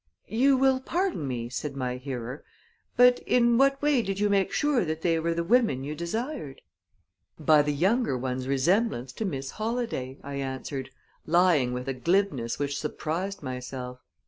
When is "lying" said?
11.27-11.71